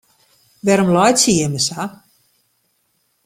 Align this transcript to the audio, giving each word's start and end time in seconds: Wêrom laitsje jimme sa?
Wêrom 0.65 0.91
laitsje 0.95 1.31
jimme 1.37 1.61
sa? 1.67 1.81